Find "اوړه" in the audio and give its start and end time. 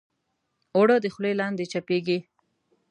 0.75-0.95